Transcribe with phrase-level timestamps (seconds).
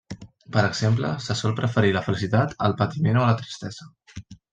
[0.53, 3.87] Per exemple, se sol preferir la felicitat al patiment o a la tristesa.